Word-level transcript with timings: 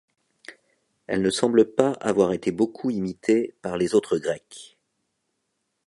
Elle 1.05 1.21
ne 1.21 1.29
semble 1.29 1.75
pas 1.75 1.91
avoir 1.91 2.33
été 2.33 2.51
beaucoup 2.51 2.89
imitée 2.89 3.53
par 3.61 3.77
les 3.77 3.93
autres 3.93 4.17
Grecs. 4.17 4.79